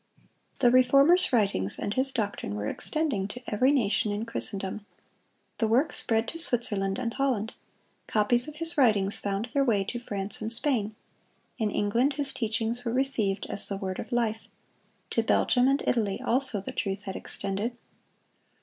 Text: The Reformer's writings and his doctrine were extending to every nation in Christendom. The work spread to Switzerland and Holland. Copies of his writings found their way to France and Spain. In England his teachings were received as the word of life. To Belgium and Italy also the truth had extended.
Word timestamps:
The 0.61 0.71
Reformer's 0.71 1.31
writings 1.31 1.77
and 1.77 1.93
his 1.93 2.11
doctrine 2.11 2.55
were 2.55 2.65
extending 2.65 3.27
to 3.27 3.41
every 3.45 3.71
nation 3.71 4.11
in 4.11 4.25
Christendom. 4.25 4.83
The 5.59 5.67
work 5.67 5.93
spread 5.93 6.27
to 6.29 6.39
Switzerland 6.39 6.97
and 6.97 7.13
Holland. 7.13 7.53
Copies 8.07 8.47
of 8.47 8.55
his 8.55 8.79
writings 8.79 9.19
found 9.19 9.49
their 9.53 9.63
way 9.63 9.83
to 9.83 9.99
France 9.99 10.41
and 10.41 10.51
Spain. 10.51 10.95
In 11.59 11.69
England 11.69 12.13
his 12.13 12.33
teachings 12.33 12.83
were 12.83 12.91
received 12.93 13.45
as 13.45 13.67
the 13.67 13.77
word 13.77 13.99
of 13.99 14.11
life. 14.11 14.47
To 15.11 15.21
Belgium 15.21 15.67
and 15.67 15.83
Italy 15.85 16.19
also 16.19 16.59
the 16.61 16.71
truth 16.71 17.03
had 17.03 17.15
extended. 17.15 17.77